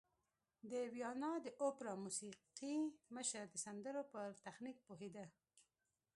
د 0.71 0.73
ویانا 0.93 1.31
د 1.45 1.47
اوپرا 1.63 1.93
موسیقي 2.03 2.75
مشر 3.15 3.43
د 3.49 3.55
سندرو 3.65 4.03
پر 4.11 4.27
تخنیک 4.45 4.77
پوهېده 4.87 5.25